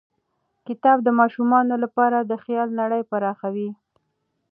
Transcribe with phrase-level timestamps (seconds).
[0.67, 3.69] کتاب د ماشومانو لپاره د خیال نړۍ پراخوي.